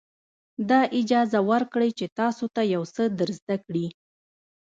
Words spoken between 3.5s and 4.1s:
کړي.